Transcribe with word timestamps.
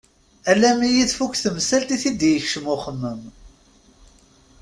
Alammi 0.51 0.89
i 0.97 1.05
tfuk 1.11 1.33
temsalt 1.43 1.89
i 1.95 1.97
t-id-yekcem 2.01 2.65
uxemmem. 2.73 3.21